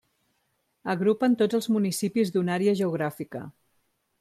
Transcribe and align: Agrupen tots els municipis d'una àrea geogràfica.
Agrupen 0.93 1.35
tots 1.41 1.59
els 1.59 1.69
municipis 1.75 2.33
d'una 2.37 2.55
àrea 2.61 2.75
geogràfica. 2.83 3.45